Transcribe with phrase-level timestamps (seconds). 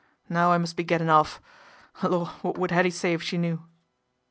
[0.29, 1.39] Now I must be gettin' off.
[2.01, 2.25] Lor!
[2.41, 3.61] what would 'Ettie say if she knew